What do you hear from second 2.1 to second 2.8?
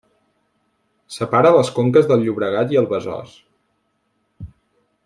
del Llobregat